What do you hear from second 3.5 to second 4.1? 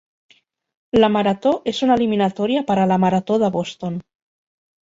Boston.